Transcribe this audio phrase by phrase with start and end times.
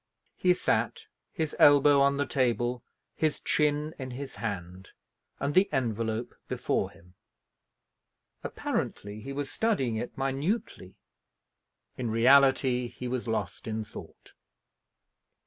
[0.35, 4.93] He sat his elbow on the table, his chin in his hand,
[5.39, 7.13] and the envelope before him.
[8.43, 10.95] Apparently, he was studying it minutely;
[11.97, 14.33] in reality he was lost in thought.